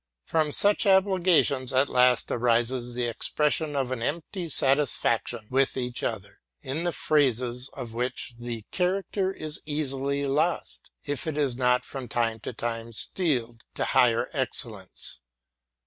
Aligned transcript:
From 0.25 0.51
such 0.51 0.87
obligations 0.87 1.71
at 1.71 1.87
last 1.87 2.31
arises 2.31 2.95
the 2.95 3.05
expression 3.05 3.75
of 3.75 3.91
an 3.91 4.01
empty 4.01 4.47
satisfac 4.47 5.27
tion 5.27 5.45
with 5.51 5.77
each 5.77 6.01
other, 6.01 6.39
in 6.63 6.85
the 6.85 6.91
phrases 6.91 7.69
of 7.73 7.93
which 7.93 8.33
a 8.43 8.63
character 8.71 9.31
is 9.31 9.61
easily 9.67 10.25
lost 10.25 10.89
if 11.05 11.27
it 11.27 11.37
is 11.37 11.55
not 11.55 11.85
from 11.85 12.07
time 12.07 12.39
to 12.39 12.51
time 12.51 12.91
steeled 12.93 13.61
to 13.75 13.85
higher 13.93 14.27
excellence. 14.33 15.21